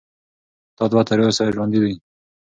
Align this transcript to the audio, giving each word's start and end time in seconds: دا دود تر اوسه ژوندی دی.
دا 0.77 0.83
دود 0.91 1.05
تر 1.09 1.19
اوسه 1.25 1.43
ژوندی 1.55 1.79
دی. 1.83 1.93